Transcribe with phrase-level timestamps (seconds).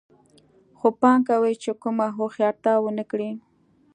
[0.77, 3.31] خو پام کوئ چې کومه هوښیارتیا ونه کړئ